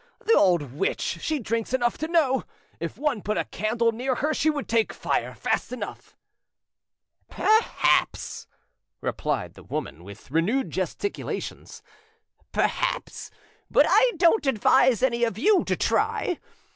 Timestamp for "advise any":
14.47-15.23